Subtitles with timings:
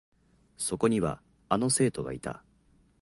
[0.57, 2.43] そこには、あの生徒がいた。